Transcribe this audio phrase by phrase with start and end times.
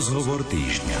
[0.00, 1.00] Rozhovor týždňa.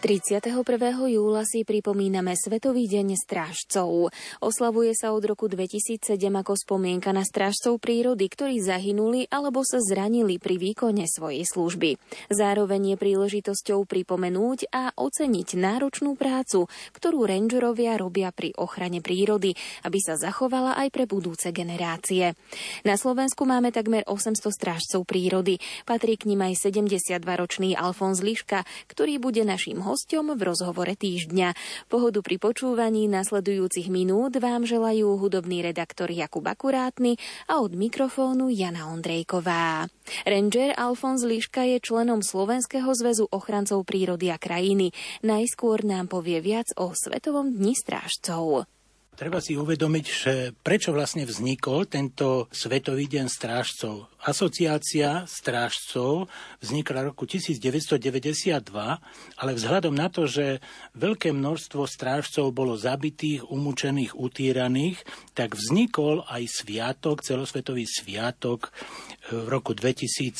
[0.00, 0.64] 31.
[1.12, 4.08] júla si pripomíname Svetový deň strážcov.
[4.40, 10.40] Oslavuje sa od roku 2007 ako spomienka na strážcov prírody, ktorí zahynuli alebo sa zranili
[10.40, 12.00] pri výkone svojej služby.
[12.32, 16.64] Zároveň je príležitosťou pripomenúť a oceniť náročnú prácu,
[16.96, 19.52] ktorú rangerovia robia pri ochrane prírody,
[19.84, 22.32] aby sa zachovala aj pre budúce generácie.
[22.88, 25.60] Na Slovensku máme takmer 800 strážcov prírody.
[25.84, 31.58] Patrí k nim aj 72-ročný Alfons Liška, ktorý bude našim hostom v rozhovore týždňa.
[31.90, 37.18] Pohodu pri počúvaní nasledujúcich minút vám želajú hudobný redaktor Jakub Akurátny
[37.50, 39.90] a od mikrofónu Jana Ondrejková.
[40.22, 44.94] Ranger Alfons Liška je členom Slovenského zväzu ochrancov prírody a krajiny.
[45.26, 48.70] Najskôr nám povie viac o Svetovom dni strážcov.
[49.20, 54.08] Treba si uvedomiť, že prečo vlastne vznikol tento Svetový deň strážcov.
[54.24, 56.32] Asociácia strážcov
[56.64, 58.00] vznikla v roku 1992,
[59.36, 60.64] ale vzhľadom na to, že
[60.96, 65.04] veľké množstvo strážcov bolo zabitých, umúčených, utíraných,
[65.36, 68.72] tak vznikol aj sviatok, celosvetový sviatok
[69.28, 70.32] v roku 2007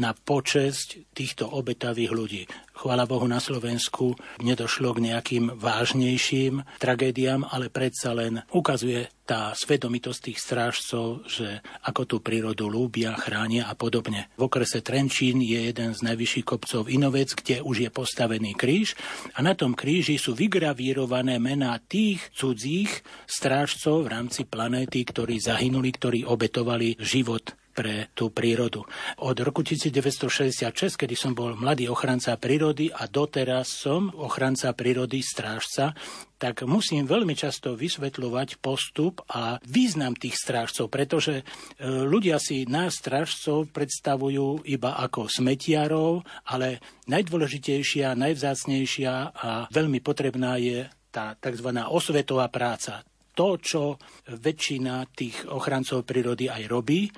[0.00, 2.42] na počesť týchto obetavých ľudí.
[2.72, 10.20] Chvála Bohu na Slovensku nedošlo k nejakým vážnejším tragédiám, ale predsa len ukazuje tá svedomitosť
[10.26, 14.26] tých strážcov, že ako tú prírodu lúbia, chránia a podobne.
[14.34, 18.96] V okrese Trenčín je jeden z najvyšších kopcov Inovec, kde už je postavený kríž
[19.36, 25.94] a na tom kríži sú vygravírované mená tých cudzích strážcov v rámci planéty, ktorí zahynuli,
[25.94, 28.84] ktorí obetovali život pre tú prírodu.
[29.22, 35.94] Od roku 1966, kedy som bol mladý ochranca prírody a doteraz som ochranca prírody, strážca,
[36.40, 41.44] tak musím veľmi často vysvetľovať postup a význam tých strážcov, pretože e,
[41.84, 46.80] ľudia si nás strážcov predstavujú iba ako smetiarov, ale
[47.12, 51.68] najdôležitejšia, najvzácnejšia a veľmi potrebná je tá tzv.
[51.92, 53.04] osvetová práca
[53.40, 53.82] to, čo
[54.28, 57.08] väčšina tých ochrancov prírody aj robí,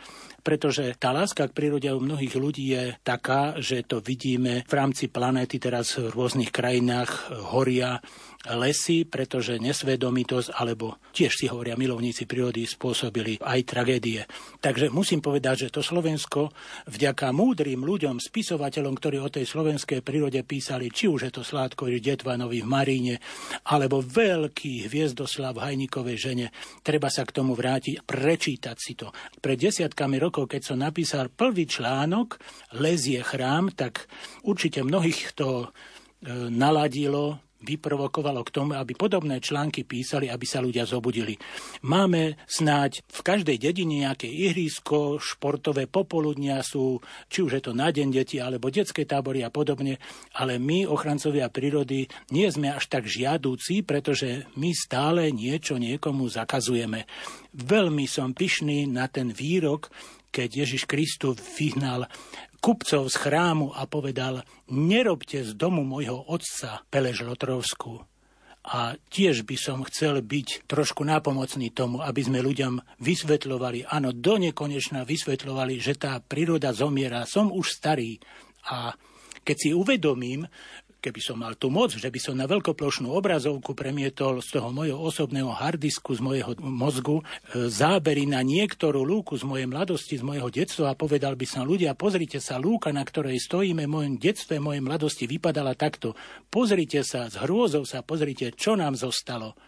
[0.42, 5.08] pretože tá láska k prírode u mnohých ľudí je taká, že to vidíme v rámci
[5.08, 8.02] planéty teraz v rôznych krajinách horia
[8.50, 14.26] lesy, pretože nesvedomitosť, alebo tiež si hovoria milovníci prírody, spôsobili aj tragédie.
[14.58, 16.50] Takže musím povedať, že to Slovensko
[16.90, 22.02] vďaka múdrym ľuďom, spisovateľom, ktorí o tej slovenskej prírode písali, či už je to Sládkovi
[22.02, 23.16] Detvanovi v Maríne,
[23.70, 26.46] alebo veľký Hviezdoslav Hajnikovej žene,
[26.82, 29.14] treba sa k tomu vrátiť, prečítať si to.
[29.38, 32.42] Pred desiatkami rokov, keď som napísal prvý článok
[32.82, 34.10] Les je chrám, tak
[34.42, 40.84] určite mnohých to e, naladilo vyprovokovalo k tomu, aby podobné články písali, aby sa ľudia
[40.84, 41.38] zobudili.
[41.86, 46.98] Máme snáď v každej dedine nejaké ihrisko, športové popoludnia sú,
[47.30, 50.02] či už je to na deň deti, alebo detské tábory a podobne,
[50.36, 57.06] ale my, ochrancovia prírody, nie sme až tak žiadúci, pretože my stále niečo niekomu zakazujeme.
[57.52, 59.92] Veľmi som pyšný na ten výrok,
[60.32, 62.08] keď Ježiš Kristus vyhnal
[62.64, 68.00] kupcov z chrámu a povedal, nerobte z domu môjho otca Pelež Lotrovskú.
[68.62, 74.38] A tiež by som chcel byť trošku nápomocný tomu, aby sme ľuďom vysvetľovali, áno, do
[74.38, 77.26] nekonečna vysvetľovali, že tá príroda zomiera.
[77.26, 78.22] Som už starý
[78.70, 78.94] a
[79.42, 80.46] keď si uvedomím,
[81.02, 84.94] keby som mal tú moc, že by som na veľkoplošnú obrazovku premietol z toho mojho
[85.02, 87.18] osobného hardisku, z mojho mozgu,
[87.50, 91.66] e, zábery na niektorú lúku z mojej mladosti, z mojho detstva a povedal by som
[91.66, 96.14] ľudia, pozrite sa, lúka, na ktorej stojíme v mojom detstve, mojej mladosti vypadala takto.
[96.46, 99.58] Pozrite sa, s hrôzou sa pozrite, čo nám zostalo.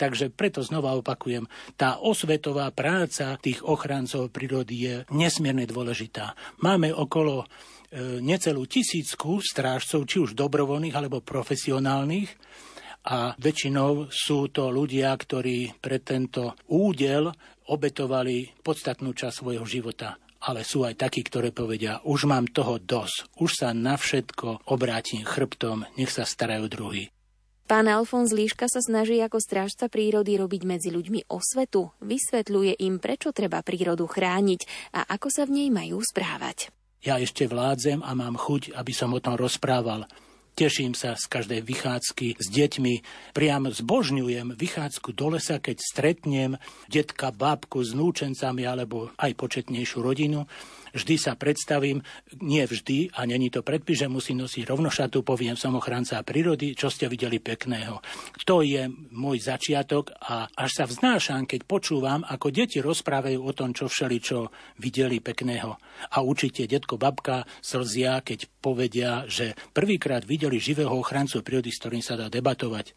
[0.00, 1.44] Takže preto znova opakujem,
[1.76, 6.32] tá osvetová práca tých ochrancov prírody je nesmierne dôležitá.
[6.64, 7.44] Máme okolo
[7.98, 12.30] necelú tisícku strážcov, či už dobrovoľných alebo profesionálnych.
[13.00, 17.32] A väčšinou sú to ľudia, ktorí pre tento údel
[17.72, 20.20] obetovali podstatnú časť svojho života.
[20.40, 25.20] Ale sú aj takí, ktoré povedia, už mám toho dosť, už sa na všetko obrátim
[25.20, 27.12] chrbtom, nech sa starajú druhý.
[27.68, 31.92] Pán Alfons Líška sa snaží ako strážca prírody robiť medzi ľuďmi osvetu.
[32.02, 36.72] Vysvetľuje im, prečo treba prírodu chrániť a ako sa v nej majú správať.
[37.00, 40.04] Ja ešte vládzem a mám chuť, aby som o tom rozprával.
[40.52, 42.94] Teším sa z každej vychádzky s deťmi.
[43.32, 46.60] Priam zbožňujem vychádzku do lesa, keď stretnem
[46.92, 50.44] detka, bábku s núčencami alebo aj početnejšiu rodinu
[50.92, 52.02] vždy sa predstavím,
[52.42, 56.90] nie vždy, a není to predpis, že musí nosiť rovnošatu, poviem som ochranca prírody, čo
[56.90, 58.02] ste videli pekného.
[58.44, 63.70] To je môj začiatok a až sa vznášam, keď počúvam, ako deti rozprávajú o tom,
[63.70, 64.50] čo všeli, čo
[64.82, 65.78] videli pekného.
[66.10, 72.02] A určite detko, babka slzia, keď povedia, že prvýkrát videli živého ochrancu prírody, s ktorým
[72.04, 72.92] sa dá debatovať.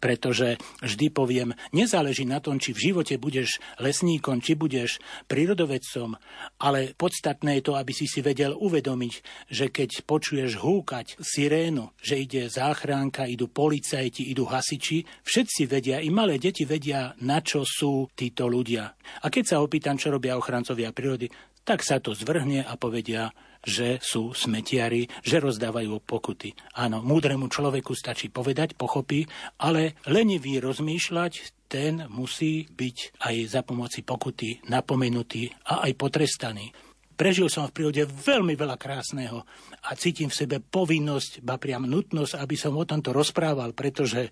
[0.00, 4.98] Pretože vždy poviem, nezáleží na tom, či v živote budeš lesníkom, či budeš
[5.30, 6.18] prírodovedcom,
[6.58, 9.14] ale podstatné je to, aby si si vedel uvedomiť,
[9.50, 16.12] že keď počuješ húkať sirénu, že ide záchránka, idú policajti, idú hasiči, všetci vedia, i
[16.12, 18.92] malé deti vedia, na čo sú títo ľudia.
[19.22, 21.26] A keď sa opýtam, čo robia ochrancovia prírody,
[21.66, 23.34] tak sa to zvrhne a povedia,
[23.66, 26.54] že sú smetiari, že rozdávajú pokuty.
[26.78, 29.26] Áno, múdremu človeku stačí povedať, pochopí,
[29.58, 36.70] ale lenivý rozmýšľať, ten musí byť aj za pomoci pokuty napomenutý a aj potrestaný.
[37.16, 39.40] Prežil som v prírode veľmi veľa krásneho
[39.88, 44.28] a cítim v sebe povinnosť, ba priam nutnosť, aby som o tomto rozprával, pretože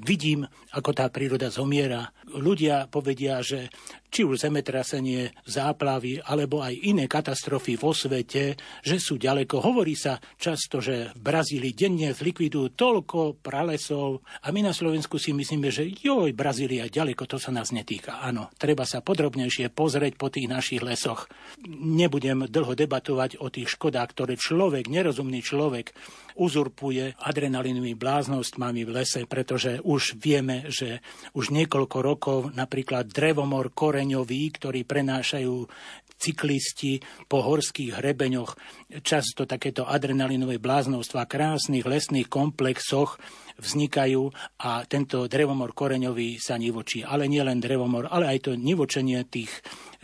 [0.00, 2.12] vidím, ako tá príroda zomiera.
[2.28, 3.72] Ľudia povedia, že
[4.16, 9.60] či už zemetrasenie, záplavy alebo aj iné katastrofy vo svete, že sú ďaleko.
[9.60, 15.36] Hovorí sa často, že v Brazílii denne zlikvidujú toľko pralesov a my na Slovensku si
[15.36, 18.22] myslíme, že joj, Brazília ďaleko, to sa nás netýka.
[18.22, 21.28] Áno, treba sa podrobnejšie pozrieť po tých našich lesoch.
[21.68, 25.92] Nebudem dlho debatovať o tých škodách, ktoré človek, nerozumný človek,
[26.36, 30.98] uzurpuje adrenalinovými bláznostmami v lese, pretože už vieme, že
[31.38, 35.54] už niekoľko rokov napríklad drevomor koreňový, ktorý prenášajú
[36.16, 38.56] cyklisti po horských hrebeňoch,
[39.04, 43.20] často takéto adrenalinové bláznostva, krásnych lesných komplexoch
[43.56, 44.28] vznikajú
[44.60, 47.00] a tento drevomor koreňový sa nivočí.
[47.00, 49.48] Ale nie len drevomor, ale aj to nivočenie tých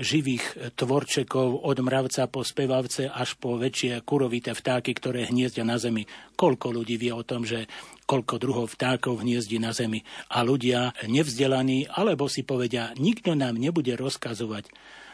[0.00, 6.08] živých tvorčekov od mravca po spevavce až po väčšie kurovité vtáky, ktoré hniezdia na zemi.
[6.32, 7.68] Koľko ľudí vie o tom, že
[8.08, 10.00] koľko druhov vtákov hniezdi na zemi.
[10.32, 14.72] A ľudia nevzdelaní, alebo si povedia, nikto nám nebude rozkazovať,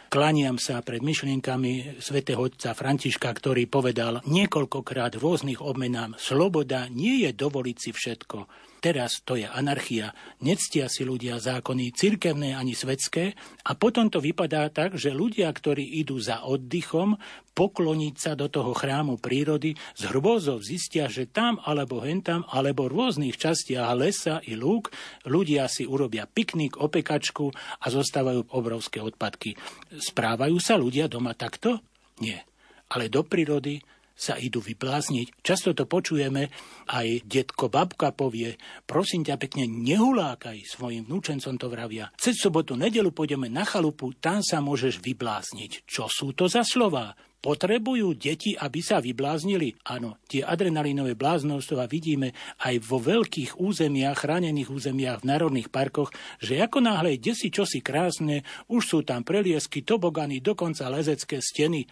[0.08, 7.28] Klaniam sa pred myšlienkami svätého otca Františka, ktorý povedal niekoľkokrát v rôznych obmenám, sloboda nie
[7.28, 10.14] je dovoliť si všetko, Teraz to je anarchia.
[10.38, 13.34] Nectia si ľudia zákony cirkevné ani svetské
[13.66, 17.18] a potom to vypadá tak, že ľudia, ktorí idú za oddychom,
[17.58, 22.94] pokloniť sa do toho chrámu prírody, z hrôzov zistia, že tam alebo hentam, alebo v
[22.94, 24.94] rôznych častiach lesa i lúk
[25.26, 27.50] ľudia si urobia piknik, opekačku
[27.82, 29.58] a zostávajú obrovské odpadky.
[29.90, 31.82] Správajú sa ľudia doma takto?
[32.22, 32.46] Nie.
[32.94, 33.82] Ale do prírody
[34.18, 35.46] sa idú vyblázniť.
[35.46, 36.50] Často to počujeme,
[36.90, 42.10] aj detko babka povie, prosím ťa pekne, nehulákaj svojim vnúčencom to vravia.
[42.18, 45.86] Cez sobotu, nedelu pôjdeme na chalupu, tam sa môžeš vyblázniť.
[45.86, 47.14] Čo sú to za slova?
[47.38, 49.78] Potrebujú deti, aby sa vybláznili?
[49.86, 52.34] Áno, tie adrenalinové bláznostva vidíme
[52.66, 56.10] aj vo veľkých územiach, chránených územiach v národných parkoch,
[56.42, 61.86] že ako náhle desi čosi krásne, už sú tam preliesky, tobogany, dokonca lezecké steny.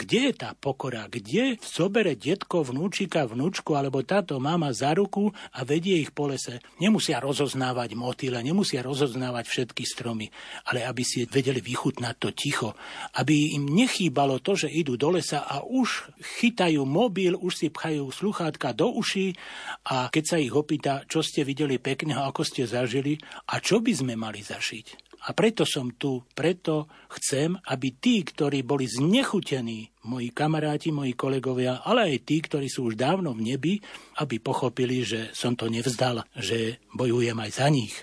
[0.00, 1.04] Kde je tá pokora?
[1.12, 6.64] Kde zobere detko, vnúčika, vnúčku alebo táto mama za ruku a vedie ich po lese?
[6.80, 10.32] Nemusia rozoznávať motýle, nemusia rozoznávať všetky stromy,
[10.72, 12.72] ale aby si vedeli vychutnať to ticho.
[13.12, 18.08] Aby im nechýbalo to, že idú do lesa a už chytajú mobil, už si pchajú
[18.08, 19.36] sluchátka do uší
[19.84, 23.20] a keď sa ich opýta, čo ste videli pekného, ako ste zažili
[23.52, 25.09] a čo by sme mali zašiť.
[25.20, 31.84] A preto som tu, preto chcem, aby tí, ktorí boli znechutení, moji kamaráti, moji kolegovia,
[31.84, 33.74] ale aj tí, ktorí sú už dávno v nebi,
[34.16, 37.94] aby pochopili, že som to nevzdal, že bojujem aj za nich.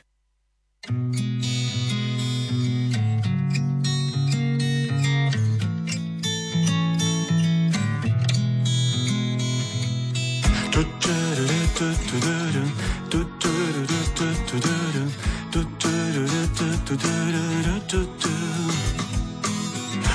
[16.88, 16.96] V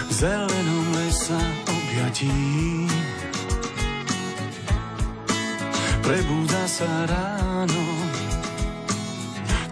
[0.09, 1.37] zelenom lesa
[1.69, 2.33] objatí.
[6.01, 7.85] Prebúda sa ráno.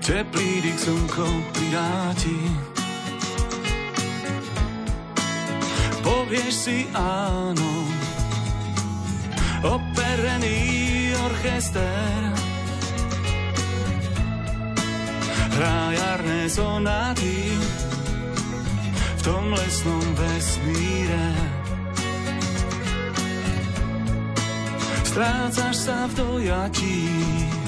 [0.04, 2.40] Teplý dyk slnko pridáti
[6.04, 7.87] Povieš si áno.
[9.64, 10.61] Operený
[11.16, 12.39] orchester
[15.54, 17.54] hrá jarné sonáty
[19.16, 21.26] v tom lesnom vesmíre.
[25.04, 27.59] Strácaš sa v dojatí.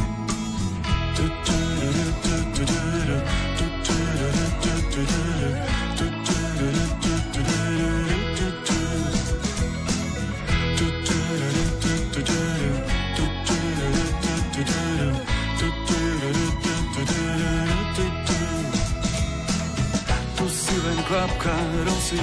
[22.13, 22.21] Si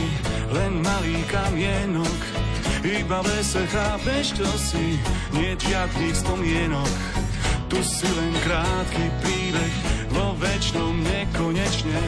[0.53, 2.19] len malý kamienok,
[2.85, 5.01] iba v lese chápeš, čo si,
[5.33, 6.93] nie žiadnych spomienok.
[7.69, 9.75] Tu si len krátky príbeh,
[10.13, 12.01] vo väčšnom nekonečne,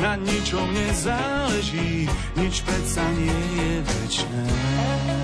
[0.00, 5.21] na ničom nezáleží, nič predsa nie je väčšie.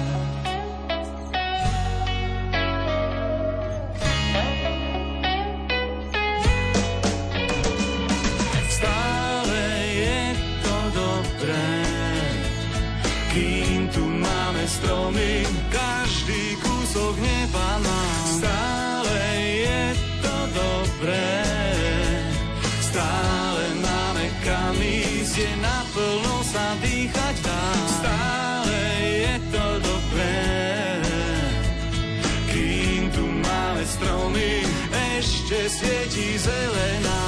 [36.09, 37.28] Svieti zelená.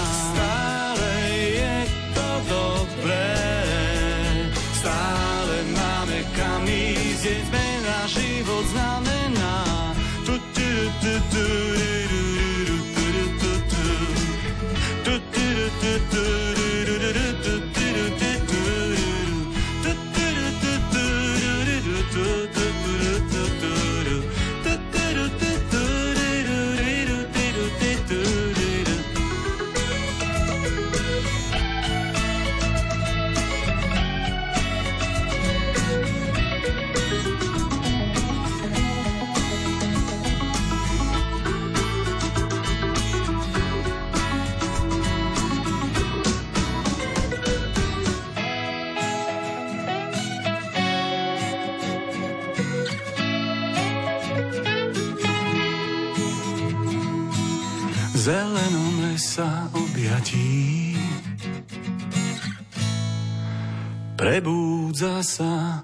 [64.31, 65.80] Prebúdza sa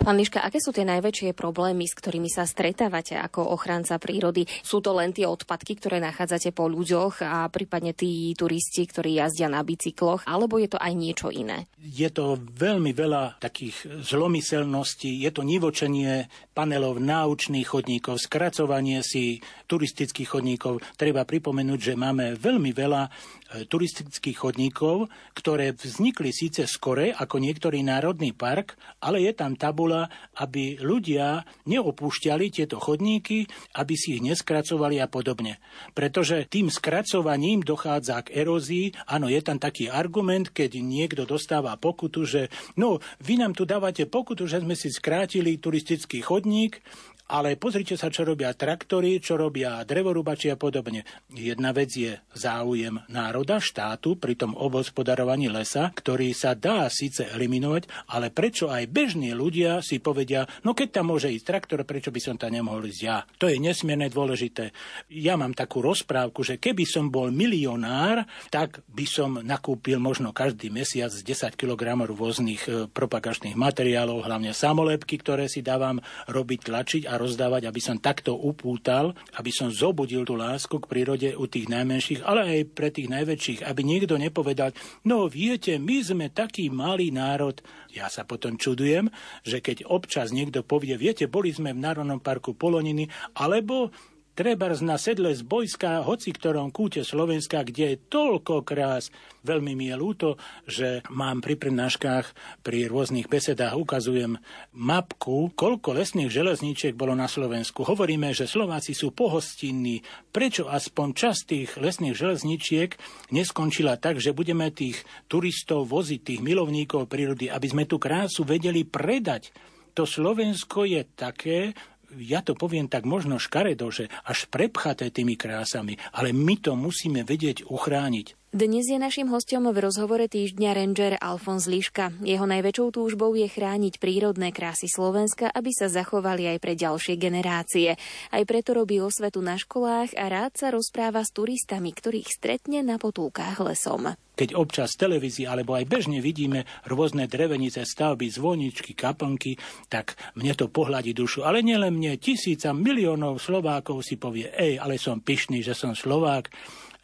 [0.00, 4.48] Pán Liška, aké sú tie najväčšie problémy, s ktorými sa stretávate ako ochranca prírody?
[4.64, 9.52] Sú to len tie odpadky, ktoré nachádzate po ľuďoch a prípadne tí turisti, ktorí jazdia
[9.52, 11.68] na bicykloch, alebo je to aj niečo iné?
[11.76, 20.32] Je to veľmi veľa takých zlomyselností, je to nivočenie panelov náučných chodníkov, skracovanie si turistických
[20.32, 20.80] chodníkov.
[20.96, 23.02] Treba pripomenúť, že máme veľmi veľa
[23.50, 29.89] E, turistických chodníkov, ktoré vznikli síce skore ako niektorý národný park, ale je tam tabula,
[30.38, 35.58] aby ľudia neopúšťali tieto chodníky, aby si ich neskracovali a podobne.
[35.92, 38.96] Pretože tým skracovaním dochádza k erózii.
[39.06, 42.42] Áno, je tam taký argument, keď niekto dostáva pokutu, že
[42.78, 46.82] no, vy nám tu dávate pokutu, že sme si skrátili turistický chodník,
[47.30, 51.06] ale pozrite sa, čo robia traktory, čo robia drevorúbači a podobne.
[51.30, 58.10] Jedna vec je záujem národa, štátu pri tom obospodarovaní lesa, ktorý sa dá síce eliminovať,
[58.10, 62.18] ale prečo aj bežní ľudia si povedia, no keď tam môže ísť traktor, prečo by
[62.18, 63.22] som tam nemohol ísť ja.
[63.38, 64.74] To je nesmierne dôležité.
[65.14, 70.66] Ja mám takú rozprávku, že keby som bol milionár, tak by som nakúpil možno každý
[70.74, 77.19] mesiac 10 kg rôznych e, propagačných materiálov, hlavne samolepky, ktoré si dávam robiť, tlačiť a
[77.20, 82.24] rozdávať, aby som takto upútal, aby som zobudil tú lásku k prírode u tých najmenších,
[82.24, 84.72] ale aj pre tých najväčších, aby niekto nepovedal,
[85.04, 87.60] no viete, my sme taký malý národ.
[87.92, 89.12] Ja sa potom čudujem,
[89.44, 93.92] že keď občas niekto povie, viete, boli sme v Národnom parku Poloniny, alebo
[94.40, 99.12] Trebárs na sedle z Bojska, hoci ktorom kúte Slovenska, kde je toľko krás.
[99.44, 102.32] Veľmi mi je ľúto, že mám pri prednáškach,
[102.64, 104.40] pri rôznych besedách ukazujem
[104.72, 107.84] mapku, koľko lesných železníčiek bolo na Slovensku.
[107.84, 110.00] Hovoríme, že Slováci sú pohostinní.
[110.32, 112.96] Prečo aspoň časť tých lesných železničiek
[113.36, 118.88] neskončila tak, že budeme tých turistov voziť, tých milovníkov prírody, aby sme tú krásu vedeli
[118.88, 119.52] predať?
[119.92, 121.76] To Slovensko je také,
[122.18, 127.22] ja to poviem tak možno škaredo, že až prepchaté tými krásami, ale my to musíme
[127.22, 128.39] vedieť uchrániť.
[128.50, 132.10] Dnes je našim hostom v rozhovore týždňa ranger Alfons Liška.
[132.18, 137.94] Jeho najväčšou túžbou je chrániť prírodné krásy Slovenska, aby sa zachovali aj pre ďalšie generácie.
[138.34, 142.98] Aj preto robí osvetu na školách a rád sa rozpráva s turistami, ktorých stretne na
[142.98, 144.18] potúkach lesom.
[144.34, 150.58] Keď občas v televízii alebo aj bežne vidíme rôzne drevenice, stavby, zvoničky, kaplnky, tak mne
[150.58, 151.46] to pohľadí dušu.
[151.46, 156.50] Ale nielen mne, tisíca miliónov Slovákov si povie, ej, ale som pyšný, že som Slovák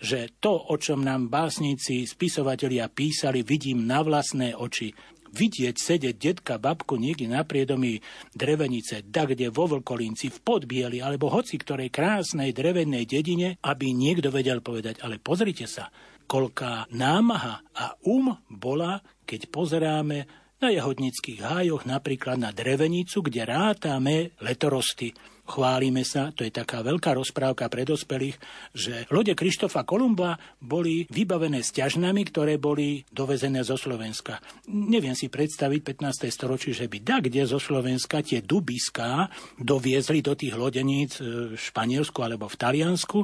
[0.01, 4.93] že to, o čom nám básnici, spisovatelia písali, vidím na vlastné oči.
[5.37, 8.01] Vidieť sedieť detka, babku niekde na priedomí
[8.33, 14.33] drevenice, da kde vo Vlkolinci, v Podbieli, alebo hoci ktorej krásnej drevenej dedine, aby niekto
[14.33, 15.93] vedel povedať, ale pozrite sa,
[16.27, 20.27] koľká námaha a um bola, keď pozeráme
[20.57, 25.13] na jahodnických hájoch, napríklad na drevenicu, kde rátame letorosty.
[25.47, 28.35] Chválime sa, to je taká veľká rozprávka pre dospelých,
[28.75, 34.43] že lode Krištofa Kolumba boli vybavené sťažnami, ktoré boli dovezené zo Slovenska.
[34.67, 36.27] Neviem si predstaviť 15.
[36.35, 41.55] storočí, že by da kde zo Slovenska tie dubiská doviezli do tých lodeníc e, v
[41.55, 43.23] Španielsku alebo v Taliansku,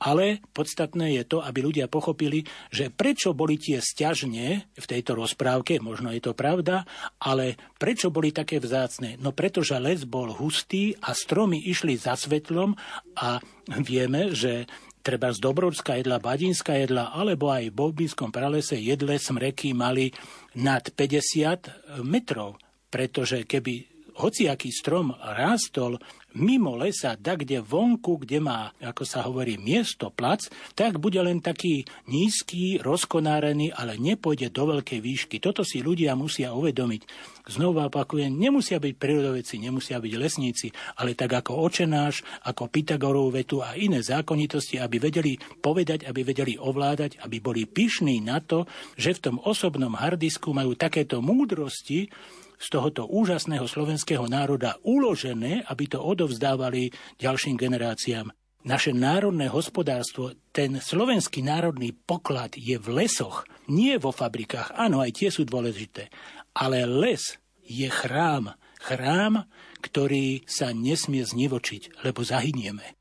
[0.00, 5.84] ale podstatné je to, aby ľudia pochopili, že prečo boli tie sťažne v tejto rozprávke,
[5.84, 6.88] možno je to pravda,
[7.20, 9.20] ale prečo boli také vzácne?
[9.20, 12.78] No pretože les bol hustý a stromy išli za svetlom
[13.18, 13.42] a
[13.82, 14.70] vieme, že
[15.02, 20.12] treba z Dobrodská jedla, Badinská jedla, alebo aj v Bobínskom pralese jedle smreky mali
[20.58, 22.60] nad 50 metrov,
[22.92, 26.02] pretože keby hociaký strom rástol
[26.36, 30.46] mimo lesa, da kde vonku, kde má, ako sa hovorí, miesto, plac,
[30.76, 35.36] tak bude len taký nízky, rozkonárený, ale nepôjde do veľkej výšky.
[35.40, 37.02] Toto si ľudia musia uvedomiť.
[37.48, 40.68] Znovu opakujem, nemusia byť prírodoveci, nemusia byť lesníci,
[41.00, 46.60] ale tak ako očenáš, ako Pythagorov vetu a iné zákonitosti, aby vedeli povedať, aby vedeli
[46.60, 48.68] ovládať, aby boli pyšní na to,
[49.00, 52.12] že v tom osobnom hardisku majú takéto múdrosti,
[52.58, 58.34] z tohoto úžasného slovenského národa uložené, aby to odovzdávali ďalším generáciám.
[58.66, 64.74] Naše národné hospodárstvo, ten slovenský národný poklad je v lesoch, nie vo fabrikách.
[64.74, 66.10] Áno, aj tie sú dôležité.
[66.58, 68.58] Ale les je chrám.
[68.82, 69.46] Chrám,
[69.78, 72.97] ktorý sa nesmie znivočiť, lebo zahynieme.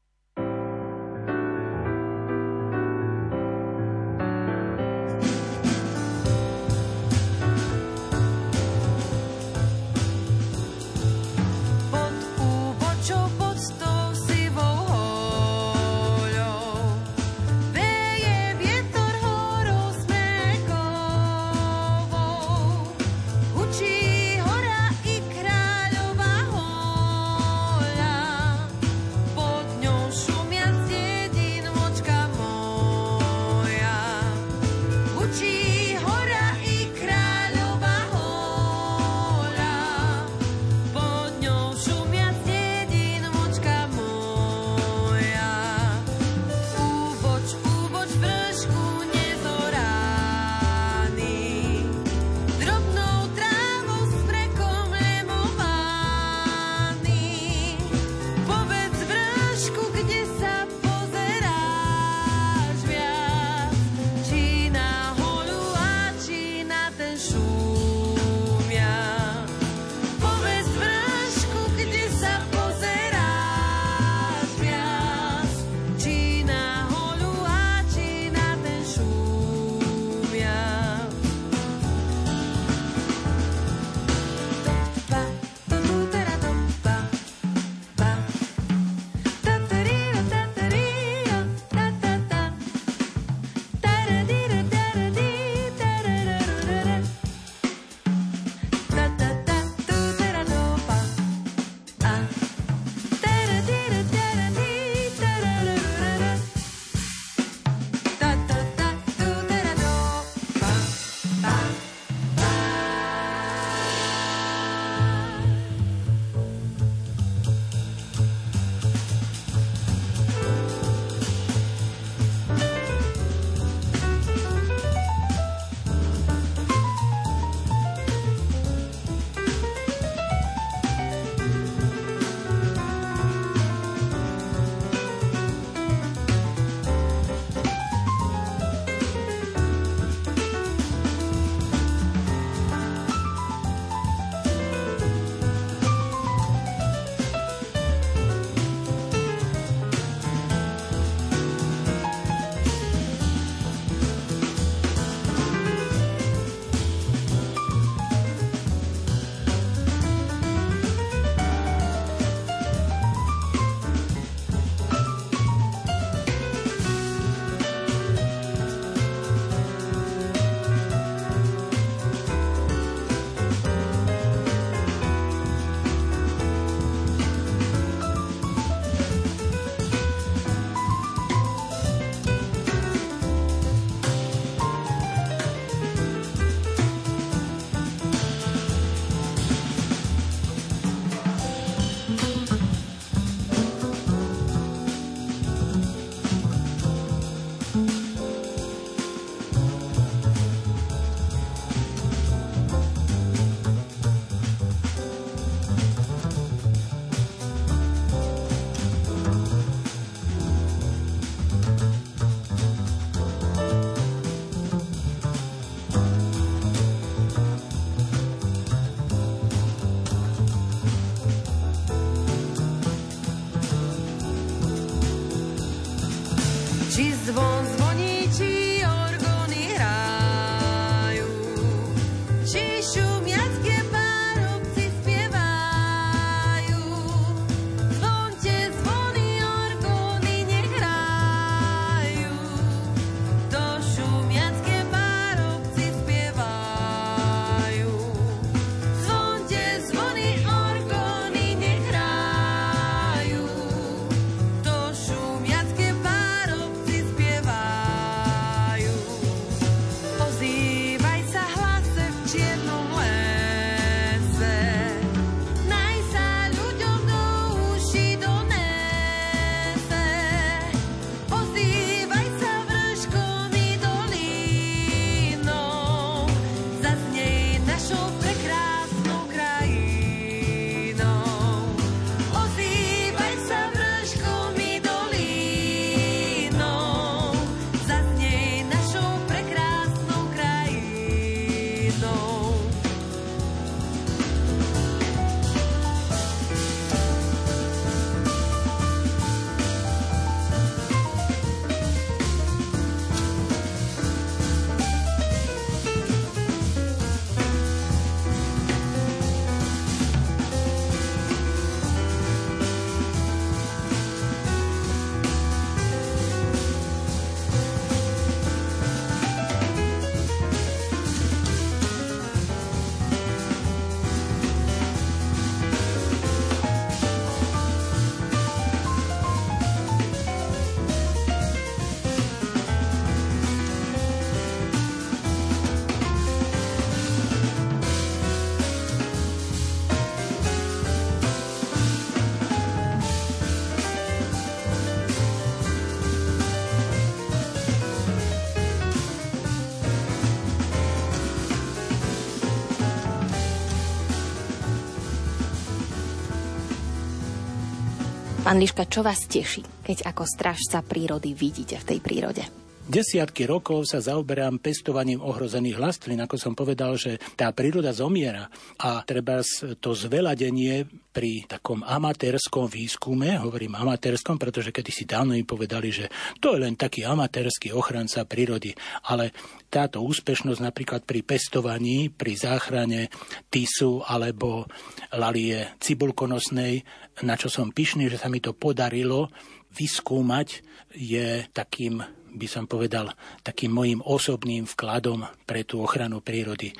[358.48, 362.48] Pán Liška, čo vás teší, keď ako strážca prírody vidíte v tej prírode?
[362.88, 366.24] Desiatky rokov sa zaoberám pestovaním ohrozených lastlín.
[366.24, 368.48] Ako som povedal, že tá príroda zomiera
[368.80, 369.44] a treba
[369.84, 376.06] to zveladenie pri takom amatérskom výskume, hovorím amatérskom, pretože kedy si dávno im povedali, že
[376.38, 378.77] to je len taký amatérsky ochranca prírody,
[379.10, 379.34] ale
[379.65, 383.10] táto úspešnosť napríklad pri pestovaní, pri záchrane
[383.49, 384.69] tisu alebo
[385.17, 386.86] lalie cibulkonosnej,
[387.25, 389.34] na čo som pyšný, že sa mi to podarilo
[389.73, 390.62] vyskúmať,
[390.93, 396.71] je takým by som povedal, takým mojim osobným vkladom pre tú ochranu prírody.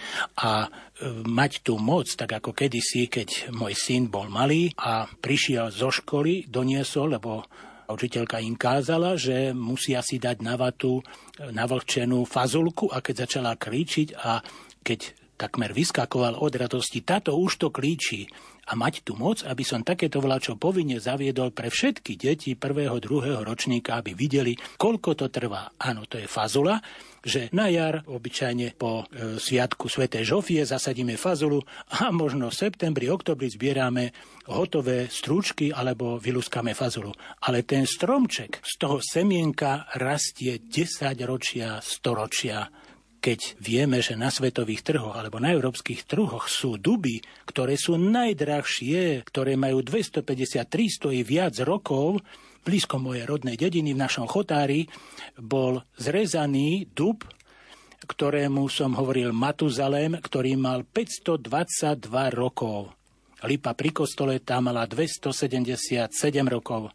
[0.46, 0.68] A e,
[1.26, 6.48] mať tú moc, tak ako kedysi, keď môj syn bol malý a prišiel zo školy,
[6.48, 7.44] doniesol, lebo
[7.90, 11.04] učiteľka im kázala, že musia si dať na vatu e,
[11.50, 14.40] navlhčenú fazulku a keď začala kríčiť a
[14.86, 15.00] keď
[15.38, 18.26] takmer vyskakoval od radosti, táto už to klíči
[18.68, 23.48] a mať tu moc, aby som takéto vlačo povinne zaviedol pre všetky deti prvého, druhého
[23.48, 25.72] ročníka, aby videli, koľko to trvá.
[25.80, 26.84] Áno, to je fazula,
[27.24, 31.60] že na jar, obyčajne po e, sviatku svätej Žofie, zasadíme fazulu
[32.00, 34.16] a možno v septembri, oktobri zbierame
[34.48, 37.12] hotové strúčky alebo vyluskame fazulu.
[37.44, 42.68] Ale ten stromček z toho semienka rastie 10 ročia, 100 ročia
[43.18, 49.26] keď vieme, že na svetových trhoch alebo na európskych trhoch sú duby, ktoré sú najdrahšie,
[49.28, 52.22] ktoré majú 250, 300 i viac rokov,
[52.68, 54.92] blízko mojej rodnej dediny v našom chotári,
[55.40, 57.24] bol zrezaný dub,
[58.04, 62.94] ktorému som hovoril Matuzalem, ktorý mal 522 rokov.
[63.46, 66.10] Lipa pri kostole tam mala 277
[66.50, 66.90] rokov.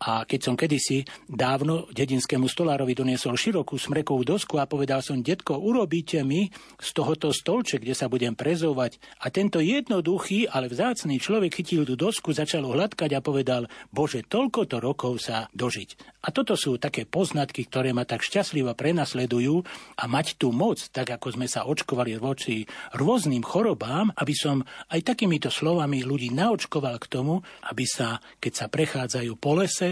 [0.00, 5.60] A keď som kedysi dávno dedinskému stolárovi doniesol širokú smrekovú dosku a povedal som, detko,
[5.60, 6.48] urobíte mi
[6.80, 8.96] z tohoto stolče, kde sa budem prezovať.
[9.20, 14.60] A tento jednoduchý, ale vzácný človek chytil tú dosku, začal hladkať a povedal, bože, toľko
[14.72, 16.20] to rokov sa dožiť.
[16.24, 19.64] A toto sú také poznatky, ktoré ma tak šťastlivo prenasledujú
[20.00, 22.64] a mať tú moc, tak ako sme sa očkovali voči
[22.96, 28.66] rôznym chorobám, aby som aj takýmito slovami ľudí naočkoval k tomu, aby sa, keď sa
[28.68, 29.89] prechádzajú po lese,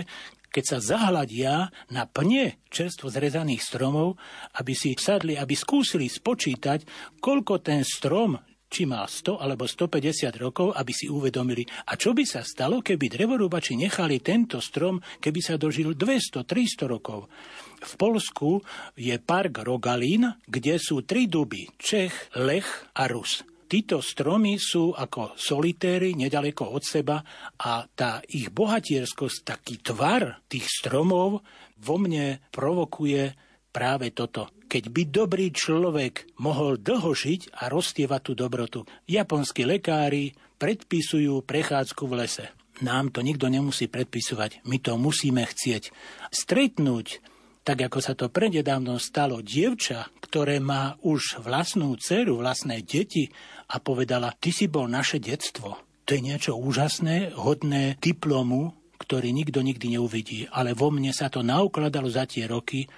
[0.48, 4.16] keď sa zahľadia na pne čerstvo zrezaných stromov,
[4.56, 6.82] aby si sadli, aby skúsili spočítať,
[7.20, 8.36] koľko ten strom,
[8.68, 13.08] či má 100 alebo 150 rokov, aby si uvedomili, a čo by sa stalo, keby
[13.08, 17.32] drevorúbači nechali tento strom, keby sa dožil 200-300 rokov.
[17.80, 18.60] V Polsku
[18.98, 23.40] je park Rogalín, kde sú tri duby, Čech, Lech a Rus.
[23.68, 27.20] Títo stromy sú ako solitéry nedaleko od seba
[27.60, 31.44] a tá ich bohatierskosť, taký tvar tých stromov
[31.76, 33.36] vo mne provokuje
[33.68, 34.48] práve toto.
[34.72, 38.80] Keď by dobrý človek mohol dlho žiť a roztievať tú dobrotu.
[39.04, 42.48] Japonskí lekári predpisujú prechádzku v lese.
[42.80, 45.92] Nám to nikto nemusí predpisovať, my to musíme chcieť.
[46.32, 47.20] Stretnúť
[47.68, 53.28] tak ako sa to prededávno stalo dievča, ktoré má už vlastnú dceru, vlastné deti
[53.68, 55.76] a povedala, ty si bol naše detstvo.
[56.08, 60.48] To je niečo úžasné, hodné diplomu, ktorý nikto nikdy neuvidí.
[60.48, 62.88] Ale vo mne sa to naukladalo za tie roky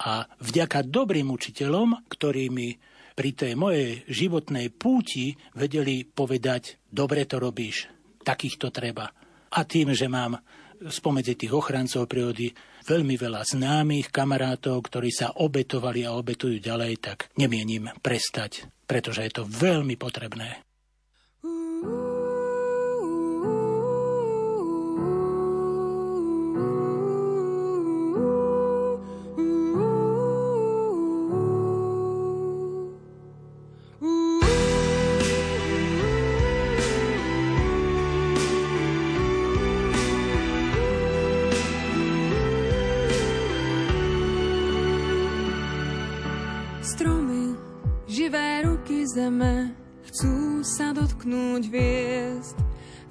[0.00, 2.78] a vďaka dobrým učiteľom, ktorí mi
[3.12, 7.90] pri tej mojej životnej púti vedeli povedať, dobre to robíš,
[8.24, 9.12] takýchto treba.
[9.50, 10.40] A tým, že mám
[10.80, 12.48] spomedzi tých ochrancov prírody
[12.88, 19.32] veľmi veľa známych kamarátov, ktorí sa obetovali a obetujú ďalej, tak nemienim prestať, pretože je
[19.38, 20.69] to veľmi potrebné.
[49.20, 49.76] Zeme
[50.08, 52.56] chcú sa dotknúť hviezd.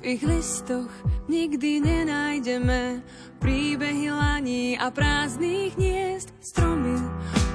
[0.02, 0.90] V ich listoch
[1.30, 3.06] nikdy nenájdeme
[3.38, 6.34] príbehy laní a prázdnych hniezd.
[6.42, 6.98] Stromy,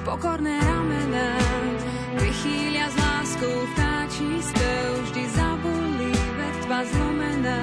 [0.07, 1.35] pokorné ramená,
[2.15, 7.59] vychýlia s láskou vtáčí spev, vždy zabulí vetva zlomená.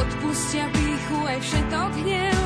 [0.00, 2.40] Odpustia píchu aj všetok hnev,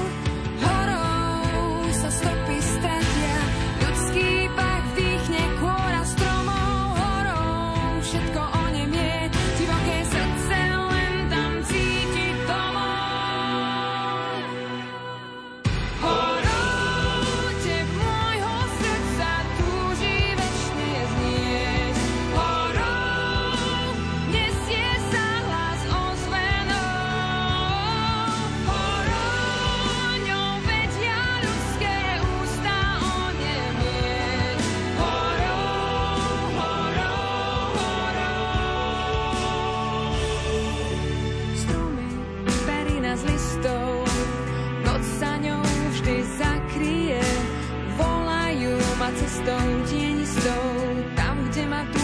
[51.55, 52.04] kde ma tu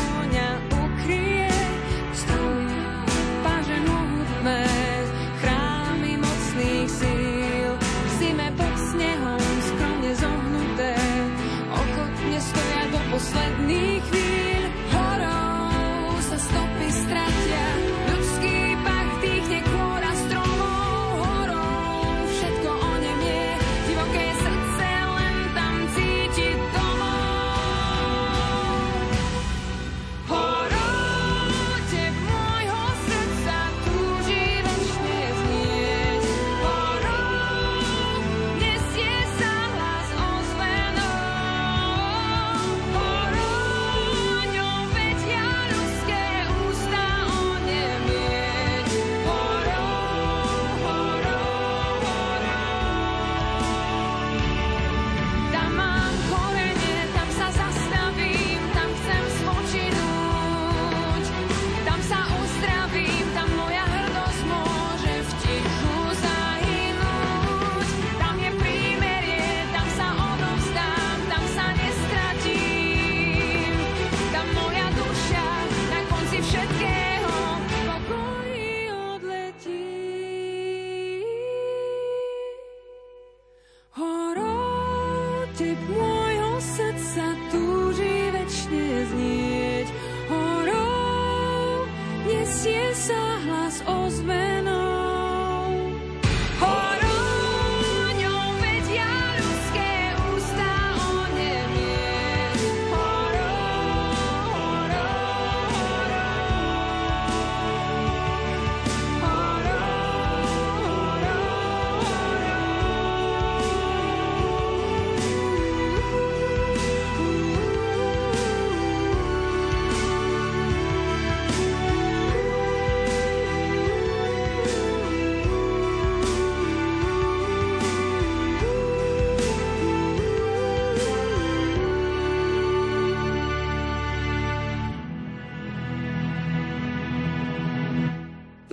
[92.50, 94.79] nesie sa hlas ozvenou.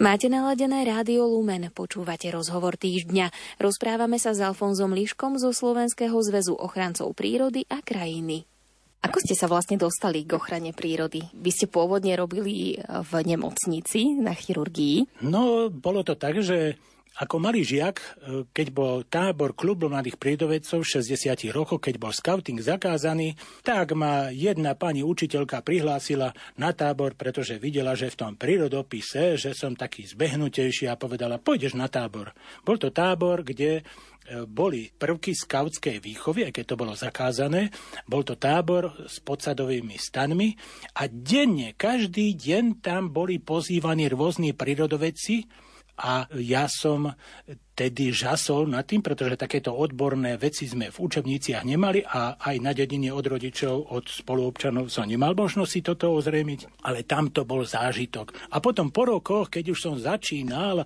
[0.07, 3.59] Máte naladené rádio Lumen, počúvate rozhovor týždňa.
[3.59, 8.47] Rozprávame sa s Alfonzom Liškom zo Slovenského zväzu ochrancov prírody a krajiny.
[9.03, 11.27] Ako ste sa vlastne dostali k ochrane prírody?
[11.35, 15.27] Vy ste pôvodne robili v nemocnici na chirurgii?
[15.27, 16.79] No, bolo to tak, že
[17.17, 18.05] ako malý žiak, e,
[18.53, 23.33] keď bol tábor klubu mladých prírodovedcov v 60 rokoch, keď bol scouting zakázaný,
[23.65, 26.29] tak ma jedna pani učiteľka prihlásila
[26.61, 31.73] na tábor, pretože videla, že v tom prírodopise, že som taký zbehnutejší a povedala, pôjdeš
[31.73, 32.37] na tábor.
[32.61, 33.83] Bol to tábor, kde e,
[34.45, 37.73] boli prvky skautskej výchovy, aj keď to bolo zakázané.
[38.05, 40.53] Bol to tábor s podsadovými stanmi
[41.01, 45.65] a denne, každý deň tam boli pozývaní rôzni prírodovedci,
[45.97, 47.09] a ja som
[47.77, 52.73] tedy žasol nad tým, pretože takéto odborné veci sme v učebniciach nemali a aj na
[52.73, 57.61] dedine od rodičov, od spoluobčanov som nemal možnosť si toto ozrejmiť, ale tam to bol
[57.61, 58.33] zážitok.
[58.53, 60.85] A potom po rokoch, keď už som začínal e,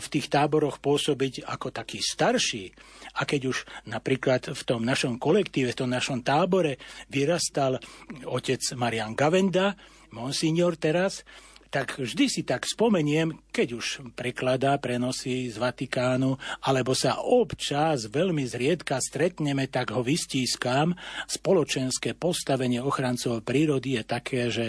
[0.00, 2.72] v tých táboroch pôsobiť ako taký starší.
[3.20, 6.80] A keď už napríklad v tom našom kolektíve, v tom našom tábore
[7.12, 7.76] vyrastal
[8.24, 9.76] otec Marian Gavenda,
[10.16, 11.28] monsignor teraz,
[11.70, 18.46] tak vždy si tak spomeniem, keď už prekladá prenosy z Vatikánu, alebo sa občas veľmi
[18.46, 20.94] zriedka stretneme, tak ho vystískam.
[21.26, 24.66] Spoločenské postavenie ochrancov prírody je také, že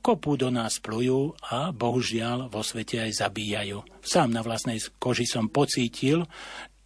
[0.00, 3.84] kopu do nás plujú a bohužiaľ vo svete aj zabíjajú.
[4.00, 6.24] Sám na vlastnej koži som pocítil,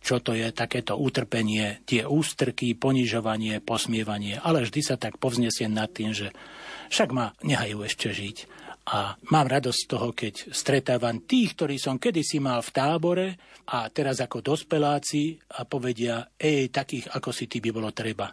[0.05, 5.89] čo to je takéto utrpenie, tie ústrky, ponižovanie, posmievanie, ale vždy sa tak povznesiem nad
[5.89, 6.29] tým, že
[6.93, 8.37] však ma nehajú ešte žiť.
[8.85, 13.27] A mám radosť z toho, keď stretávam tých, ktorí som kedysi mal v tábore
[13.73, 18.29] a teraz ako dospeláci a povedia, ej, takých ako si ty by bolo treba.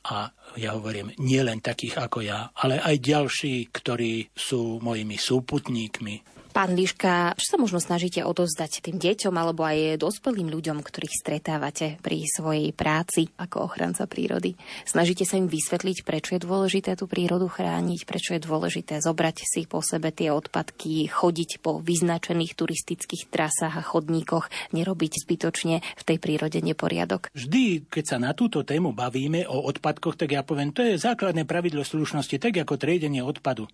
[0.00, 6.39] A ja hovorím, nie len takých ako ja, ale aj ďalší, ktorí sú mojimi súputníkmi,
[6.50, 12.02] Pán Liška, čo sa možno snažíte odozdať tým deťom alebo aj dospelým ľuďom, ktorých stretávate
[12.02, 14.58] pri svojej práci ako ochranca prírody?
[14.82, 19.62] Snažíte sa im vysvetliť, prečo je dôležité tú prírodu chrániť, prečo je dôležité zobrať si
[19.70, 26.18] po sebe tie odpadky, chodiť po vyznačených turistických trasách a chodníkoch, nerobiť zbytočne v tej
[26.18, 27.30] prírode neporiadok?
[27.30, 31.46] Vždy, keď sa na túto tému bavíme o odpadkoch, tak ja poviem, to je základné
[31.46, 33.70] pravidlo slušnosti, tak ako triedenie odpadu.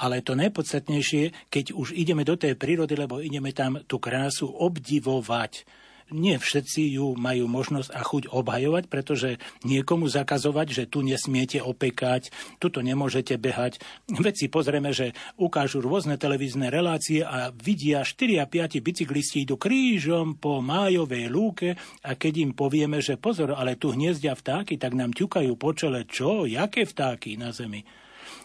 [0.00, 4.46] Ale to najpodstatnejšie, keď už ide ideme do tej prírody, lebo ideme tam tú krásu
[4.46, 5.66] obdivovať.
[6.14, 12.30] Nie všetci ju majú možnosť a chuť obhajovať, pretože niekomu zakazovať, že tu nesmiete opekať,
[12.62, 13.82] tuto nemôžete behať.
[14.06, 15.10] Veď si pozrieme, že
[15.42, 21.74] ukážu rôzne televízne relácie a vidia 4 a 5 bicyklisti idú krížom po májovej lúke
[22.06, 26.06] a keď im povieme, že pozor, ale tu hniezdia vtáky, tak nám ťukajú po čele,
[26.06, 28.03] čo, jaké vtáky na zemi.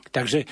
[0.10, 0.46] Takže e,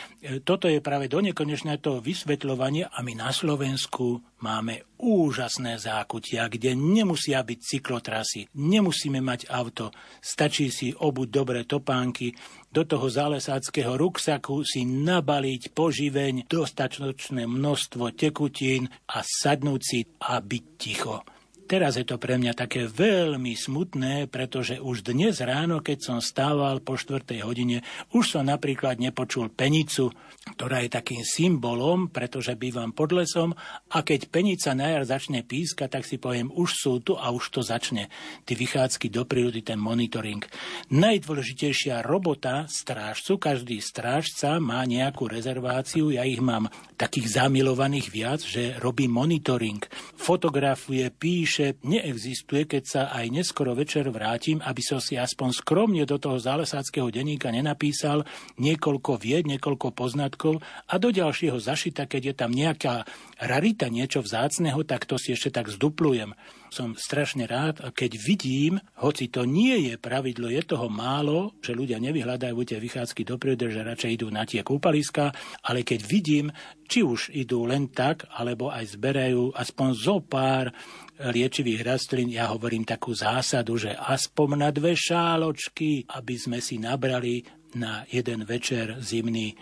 [0.45, 6.77] toto je práve do nekonečné to vysvetľovanie a my na Slovensku máme úžasné zákutia, kde
[6.77, 9.89] nemusia byť cyklotrasy, nemusíme mať auto,
[10.21, 12.33] stačí si obuť dobré topánky,
[12.67, 20.63] do toho zálesáckého ruksaku si nabaliť poživeň, dostatočné množstvo tekutín a sadnúť si a byť
[20.77, 21.25] ticho.
[21.67, 26.79] Teraz je to pre mňa také veľmi smutné, pretože už dnes ráno, keď som stával
[26.79, 27.27] po 4.
[27.43, 27.83] hodine,
[28.15, 30.15] už som napríklad nepočul penicu,
[30.55, 33.51] ktorá je takým symbolom, pretože bývam pod lesom
[33.91, 37.51] a keď penica na jar začne pískať, tak si poviem, už sú tu a už
[37.51, 38.07] to začne.
[38.47, 40.47] Ty vychádzky do prírody, ten monitoring.
[40.87, 48.79] Najdôležitejšia robota strážcu, každý strážca má nejakú rezerváciu, ja ich mám takých zamilovaných viac, že
[48.79, 49.83] robí monitoring.
[50.15, 56.05] Fotografuje, píše, navyše neexistuje, keď sa aj neskoro večer vrátim, aby som si aspoň skromne
[56.05, 58.29] do toho zálesáckého denníka nenapísal
[58.61, 63.09] niekoľko vied, niekoľko poznatkov a do ďalšieho zašita, keď je tam nejaká
[63.41, 66.37] rarita, niečo vzácného, tak to si ešte tak zduplujem.
[66.69, 71.97] Som strašne rád, keď vidím, hoci to nie je pravidlo, je toho málo, že ľudia
[71.97, 75.31] nevyhľadajú tie vychádzky do prírody, že radšej idú na tie kúpaliska,
[75.63, 76.51] ale keď vidím,
[76.85, 80.75] či už idú len tak, alebo aj zberajú aspoň zo pár
[81.19, 87.41] liečivých rastlín, ja hovorím takú zásadu, že aspoň na dve šáločky, aby sme si nabrali
[87.75, 89.57] na jeden večer zimný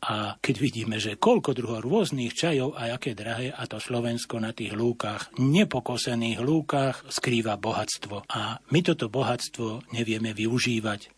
[0.00, 4.56] a keď vidíme, že koľko druhov rôznych čajov a aké drahé, a to Slovensko na
[4.56, 8.24] tých lúkach, nepokosených lúkach, skrýva bohatstvo.
[8.32, 11.12] A my toto bohatstvo nevieme využívať.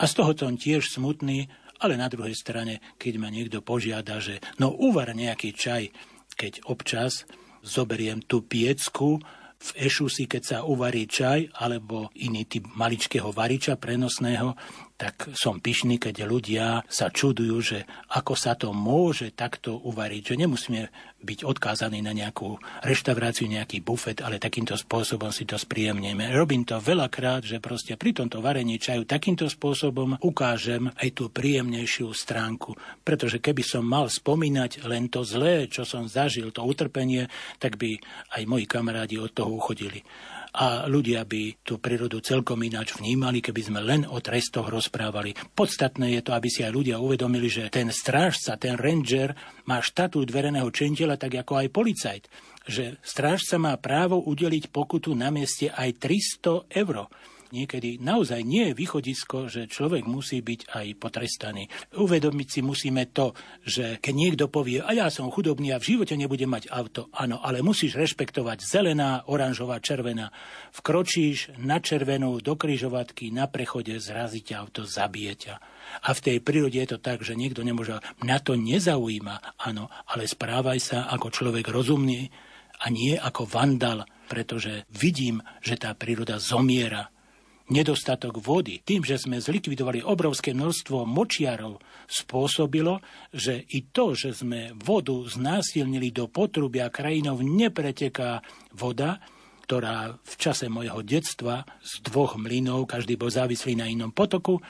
[0.00, 4.40] A z toho som tiež smutný, ale na druhej strane, keď ma niekto požiada, že
[4.56, 5.92] no uvar nejaký čaj,
[6.40, 7.28] keď občas
[7.66, 9.18] zoberiem tú piecku,
[9.56, 14.52] v ešusi, keď sa uvarí čaj, alebo iný typ maličkého variča prenosného,
[14.96, 17.78] tak som pyšný, keď ľudia sa čudujú, že
[18.16, 20.82] ako sa to môže takto uvariť, že nemusíme
[21.20, 26.32] byť odkázaní na nejakú reštauráciu, nejaký bufet, ale takýmto spôsobom si to spríjemneme.
[26.32, 32.08] Robím to veľakrát, že proste pri tomto varení čaju takýmto spôsobom ukážem aj tú príjemnejšiu
[32.16, 32.72] stránku.
[33.04, 37.28] Pretože keby som mal spomínať len to zlé, čo som zažil, to utrpenie,
[37.60, 38.00] tak by
[38.32, 40.00] aj moji kamarádi od toho uchodili
[40.56, 45.36] a ľudia by tú prírodu celkom ináč vnímali, keby sme len o trestoch rozprávali.
[45.52, 49.36] Podstatné je to, aby si aj ľudia uvedomili, že ten strážca, ten ranger
[49.68, 52.24] má štatút verejného činiteľa tak ako aj policajt
[52.66, 57.06] že strážca má právo udeliť pokutu na mieste aj 300 eur
[57.56, 61.72] niekedy naozaj nie je východisko, že človek musí byť aj potrestaný.
[61.96, 63.32] Uvedomiť si musíme to,
[63.64, 67.40] že keď niekto povie, a ja som chudobný a v živote nebudem mať auto, áno,
[67.40, 70.28] ale musíš rešpektovať zelená, oranžová, červená.
[70.76, 75.54] Vkročíš na červenú do kryžovatky, na prechode zrazí ťa auto, zabije ťa.
[76.04, 80.28] A v tej prírode je to tak, že niekto nemôže, mňa to nezaujíma, áno, ale
[80.28, 82.28] správaj sa ako človek rozumný
[82.82, 87.08] a nie ako vandal, pretože vidím, že tá príroda zomiera
[87.66, 93.02] Nedostatok vody, tým, že sme zlikvidovali obrovské množstvo močiarov, spôsobilo,
[93.34, 98.38] že i to, že sme vodu znásilnili do potrubia krajinov, nepreteká
[98.70, 99.18] voda,
[99.66, 104.62] ktorá v čase mojho detstva z dvoch mlynov, každý bol závislý na inom potoku,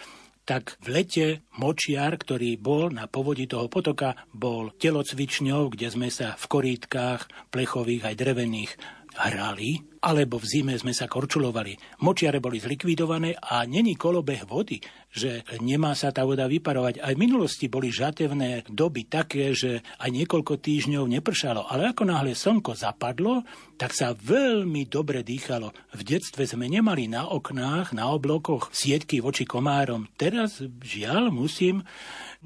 [0.49, 1.27] tak v lete
[1.59, 8.09] močiar, ktorý bol na povodí toho potoka, bol telocvičňou, kde sme sa v korítkách plechových
[8.09, 8.73] aj drevených
[9.17, 11.75] hrali, alebo v zime sme sa korčulovali.
[12.05, 14.79] Močiare boli zlikvidované a není kolobeh vody,
[15.11, 17.03] že nemá sa tá voda vyparovať.
[17.03, 22.37] Aj v minulosti boli žatevné doby také, že aj niekoľko týždňov nepršalo, ale ako náhle
[22.37, 23.43] slnko zapadlo,
[23.81, 25.73] tak sa veľmi dobre dýchalo.
[25.97, 30.07] V detstve sme nemali na oknách, na oblokoch sietky voči komárom.
[30.15, 31.83] Teraz žiaľ musím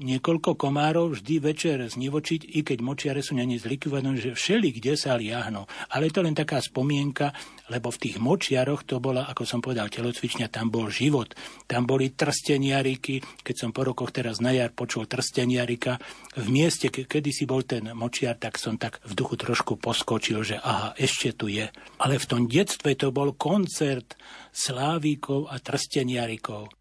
[0.01, 5.13] niekoľko komárov vždy večer znivočiť, i keď močiare sú není zlikvidované, že všeli kde sa
[5.15, 5.63] liahnu.
[5.93, 7.31] Ale je to len taká spomienka,
[7.69, 11.37] lebo v tých močiaroch to bola, ako som povedal, telocvičňa, tam bol život.
[11.69, 16.01] Tam boli trsteniariky, keď som po rokoch teraz na jar počul trsteniarika.
[16.35, 20.57] V mieste, kedy si bol ten močiar, tak som tak v duchu trošku poskočil, že
[20.57, 21.69] aha, ešte tu je.
[22.01, 24.17] Ale v tom detstve to bol koncert
[24.51, 26.80] slávíkov a trsteniarikov.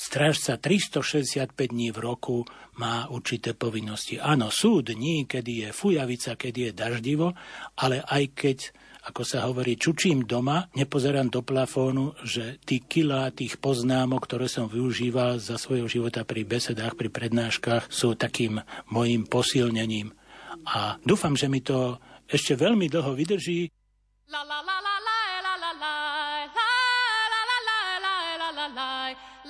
[0.00, 2.48] Strážca 365 dní v roku
[2.80, 4.16] má určité povinnosti.
[4.16, 7.36] Áno, sú dní, kedy je fujavica, kedy je daždivo,
[7.76, 8.58] ale aj keď
[9.00, 14.72] ako sa hovorí, čučím doma, nepozerám do plafónu, že tí kilá tých poznámok, ktoré som
[14.72, 20.16] využíval za svojho života pri besedách, pri prednáškach, sú takým mojim posilnením.
[20.64, 23.68] A dúfam, že mi to ešte veľmi dlho vydrží.
[24.32, 25.09] La, la, la, la, la,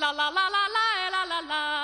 [0.00, 1.79] la la la la la la la la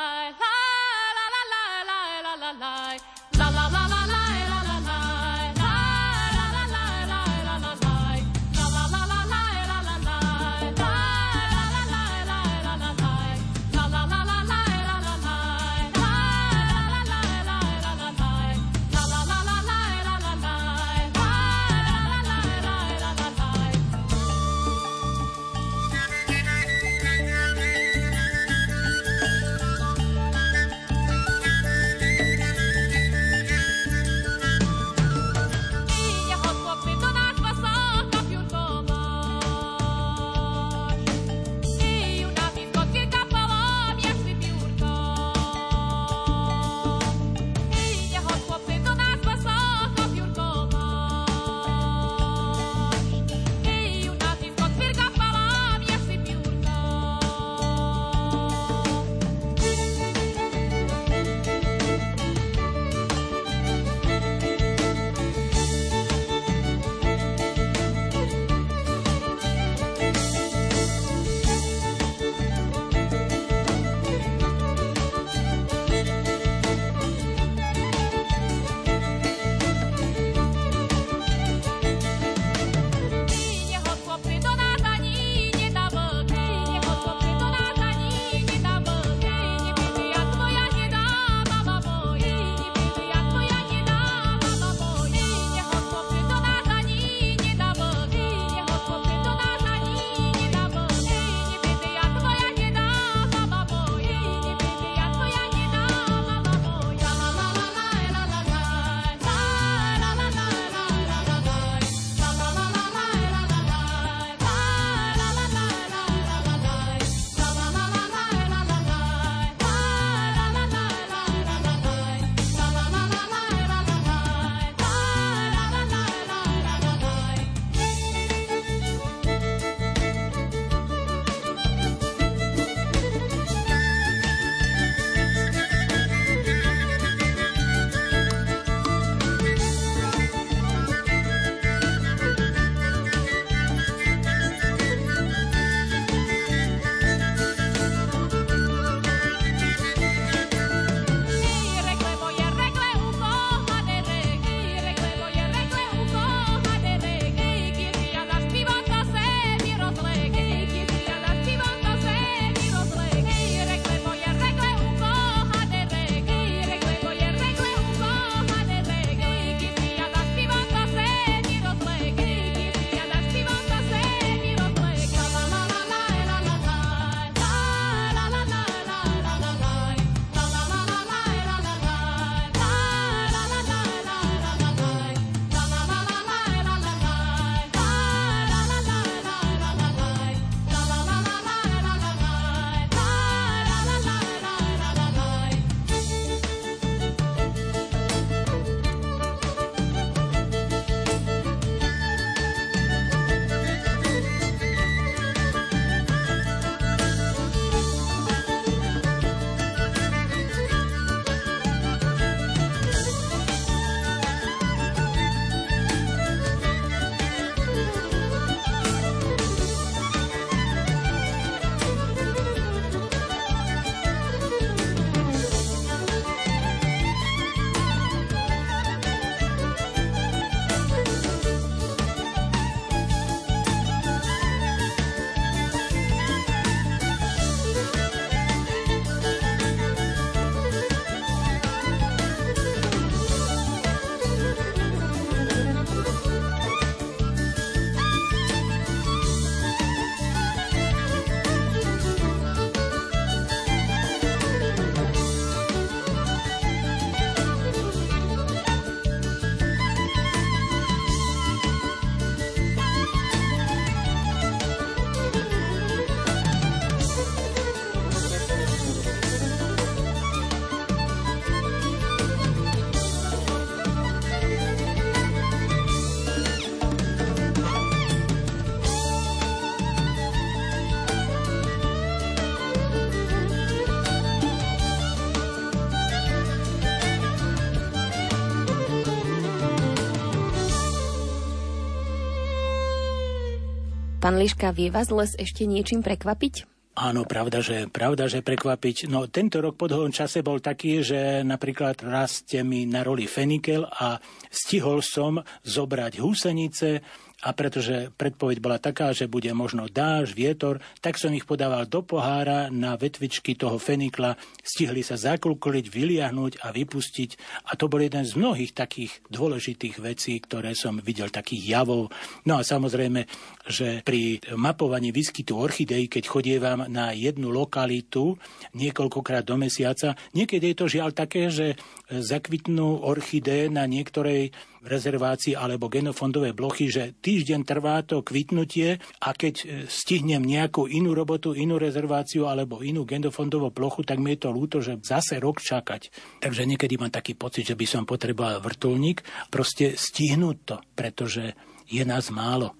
[294.27, 296.67] Pán Liška, vie vás les ešte niečím prekvapiť?
[296.99, 299.07] Áno, pravda, že, pravda, že prekvapiť.
[299.07, 303.87] No tento rok po dlhom čase bol taký, že napríklad raz ste mi naroli fenikel
[303.87, 304.19] a
[304.51, 307.07] stihol som zobrať húsenice,
[307.45, 312.01] a pretože predpoveď bola taká, že bude možno dáž, vietor, tak som ich podával do
[312.01, 317.31] pohára na vetvičky toho fenikla, stihli sa zakulkuliť, vyliahnuť a vypustiť
[317.69, 322.09] a to bol jeden z mnohých takých dôležitých vecí, ktoré som videl, takých javov.
[322.49, 323.29] No a samozrejme,
[323.69, 328.41] že pri mapovaní výskytu orchidei, keď chodievam na jednu lokalitu
[328.73, 331.77] niekoľkokrát do mesiaca, niekedy je to žiaľ také, že
[332.09, 334.57] zakvitnú orchidé na niektorej
[334.87, 341.13] rezervácii alebo genofondové blochy, že týždeň trvá to kvitnutie a keď e, stihnem nejakú inú
[341.13, 345.59] robotu, inú rezerváciu alebo inú genofondovú plochu, tak mi je to ľúto, že zase rok
[345.59, 346.09] čakať.
[346.41, 351.53] Takže niekedy mám taký pocit, že by som potreboval vrtulník, proste stihnúť to, pretože
[351.91, 352.75] je nás málo.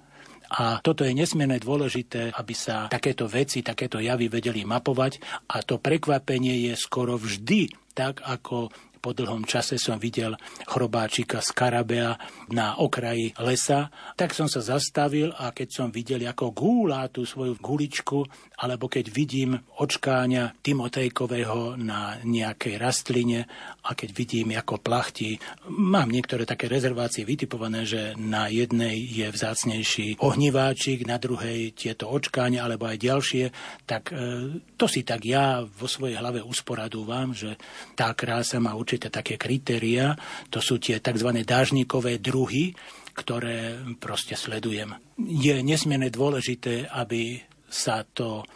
[0.47, 5.19] A toto je nesmierne dôležité, aby sa takéto veci, takéto javy vedeli mapovať
[5.51, 7.67] a to prekvapenie je skoro vždy
[7.99, 8.71] tak, ako
[9.07, 10.35] po dlhom čase som videl
[10.67, 12.19] chrobáčika z Karabea
[12.51, 13.87] na okraji lesa,
[14.19, 18.27] tak som sa zastavil a keď som videl, ako gúla tú svoju guličku,
[18.57, 23.45] alebo keď vidím očkáňa Timotejkového na nejakej rastline
[23.85, 25.37] a keď vidím, ako plachti,
[25.69, 32.65] mám niektoré také rezervácie vytipované, že na jednej je vzácnejší ohniváčik, na druhej tieto očkáňa
[32.65, 33.45] alebo aj ďalšie,
[33.85, 37.61] tak e, to si tak ja vo svojej hlave usporadúvam, že
[37.93, 40.17] tá krása má určité také kritéria,
[40.49, 41.29] to sú tie tzv.
[41.45, 42.73] dážnikové druhy,
[43.17, 44.93] ktoré proste sledujem.
[45.17, 48.47] Je nesmierne dôležité, aby sa to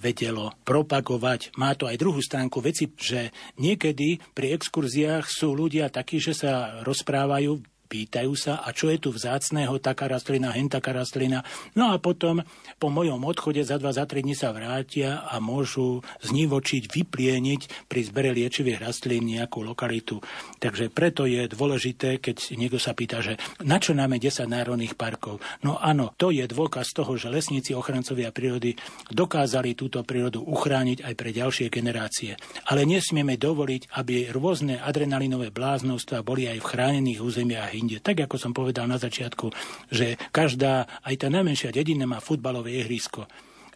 [0.00, 1.56] vedelo propagovať.
[1.60, 6.80] Má to aj druhú stránku veci, že niekedy pri exkurziách sú ľudia takí, že sa
[6.84, 11.46] rozprávajú pýtajú sa, a čo je tu vzácného, taká rastlina, hen taká rastlina.
[11.78, 12.42] No a potom
[12.82, 18.00] po mojom odchode za dva, za tri dní sa vrátia a môžu znivočiť, vyplieniť pri
[18.02, 20.18] zbere liečivých rastlín nejakú lokalitu.
[20.58, 25.38] Takže preto je dôležité, keď niekto sa pýta, že na čo máme 10 národných parkov.
[25.62, 28.74] No áno, to je dôkaz toho, že lesníci ochrancovia prírody
[29.14, 32.34] dokázali túto prírodu uchrániť aj pre ďalšie generácie.
[32.66, 38.00] Ale nesmieme dovoliť, aby rôzne adrenalinové bláznostva boli aj v chránených územiach inde.
[38.00, 39.52] Tak ako som povedal na začiatku,
[39.92, 43.28] že každá, aj tá najmenšia dedina má futbalové ihrisko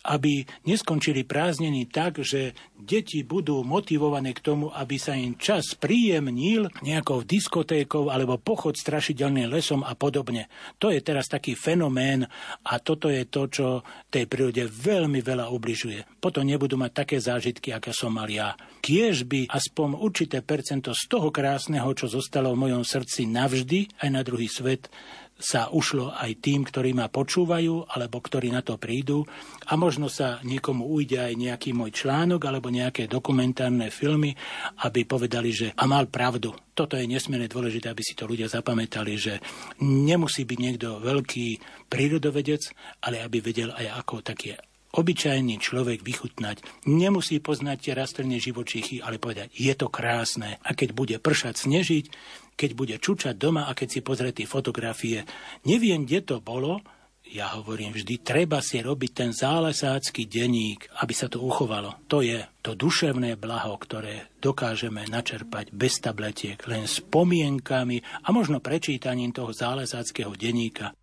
[0.08, 6.72] aby neskončili prázdnení tak, že deti budú motivované k tomu, aby sa im čas príjemnil
[6.80, 10.48] nejakou diskotékou alebo pochod strašidelným lesom a podobne.
[10.80, 12.24] To je teraz taký fenomén
[12.64, 13.66] a toto je to, čo
[14.08, 16.18] tej prírode veľmi veľa ubližuje.
[16.24, 18.56] Potom nebudú mať také zážitky, aké som mal ja.
[18.80, 24.08] Kiež by aspoň určité percento z toho krásneho, čo zostalo v mojom srdci navždy, aj
[24.08, 24.88] na druhý svet,
[25.38, 29.22] sa ušlo aj tým, ktorí ma počúvajú alebo ktorí na to prídu
[29.70, 34.34] a možno sa niekomu ujde aj nejaký môj článok alebo nejaké dokumentárne filmy,
[34.82, 36.50] aby povedali, že a mal pravdu.
[36.74, 39.38] Toto je nesmierne dôležité, aby si to ľudia zapamätali, že
[39.82, 41.46] nemusí byť niekto veľký
[41.86, 42.62] prírodovedec,
[43.06, 44.58] ale aby vedel aj ako taký
[44.88, 46.88] obyčajný človek vychutnať.
[46.88, 50.56] Nemusí poznať tie rastlinné živočichy, ale povedať, je to krásne.
[50.64, 52.04] A keď bude pršať, snežiť,
[52.58, 55.22] keď bude čučať doma a keď si pozrie tie fotografie.
[55.62, 56.82] Neviem, kde to bolo,
[57.28, 62.02] ja hovorím vždy, treba si robiť ten zálesácky denník, aby sa to uchovalo.
[62.08, 69.36] To je to duševné blaho, ktoré dokážeme načerpať bez tabletiek, len spomienkami a možno prečítaním
[69.36, 70.96] toho zálesáckého denníka.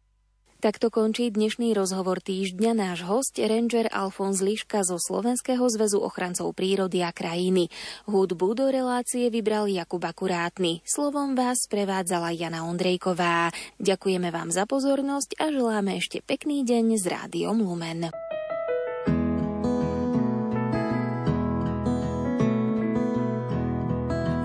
[0.66, 7.05] Takto končí dnešný rozhovor týždňa náš host, ranger Alfons Liška zo Slovenského zväzu ochrancov prírody
[7.05, 7.70] a krajiny.
[8.09, 10.82] Hudbu do relácie vybral Jakub Akurátny.
[10.82, 13.53] Slovom vás prevádzala Jana Ondrejková.
[13.78, 18.09] Ďakujeme vám za pozornosť a želáme ešte pekný deň s Rádiom Lumen.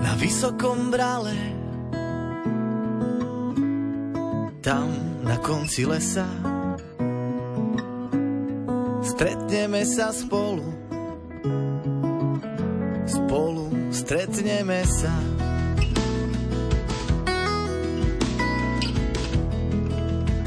[0.05, 1.33] Na vysokom brale
[4.61, 6.25] tam na konci lesa.
[9.01, 10.65] Stretneme sa spolu,
[13.05, 15.13] spolu stretneme sa.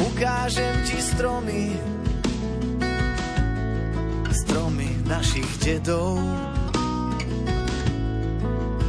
[0.03, 1.65] Ukážem ti stromy,
[4.31, 6.19] stromy našich dedov.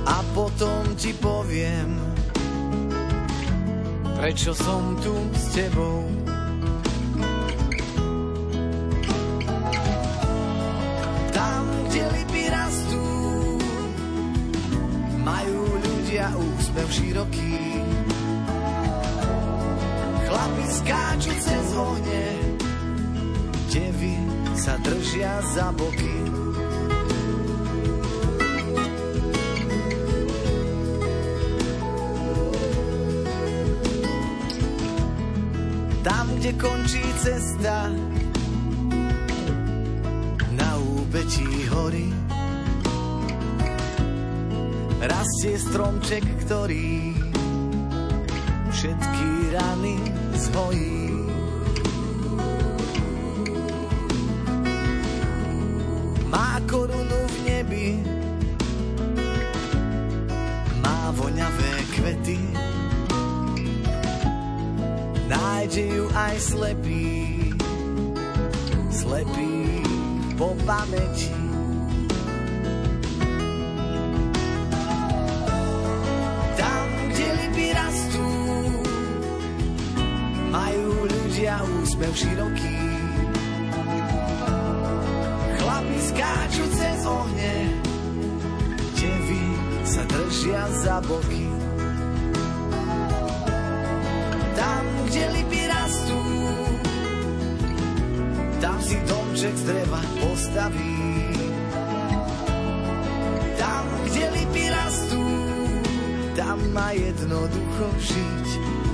[0.05, 2.14] A potom ti poviem,
[4.15, 6.07] prečo som tu s tebou.
[11.35, 13.05] Tam, kde lipy rastú,
[15.19, 17.59] majú ľudia úsmev široký.
[20.25, 22.25] Chlapi skáču cez ohne,
[23.69, 24.15] devy
[24.55, 26.34] sa držia za boky.
[36.45, 37.89] kde končí cesta.
[40.53, 42.13] Na úpečí hory
[45.01, 47.17] rastie stromček, ktorý
[48.69, 49.97] všetky rany
[50.37, 51.04] zhojí.
[66.35, 67.07] aj slepý,
[68.91, 69.79] slepý
[70.35, 71.34] po pamäti.
[107.75, 108.47] ako žiť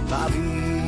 [0.09, 0.80] baví.